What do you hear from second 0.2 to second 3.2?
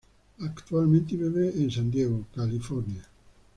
Actualmente vive en San Diego, California.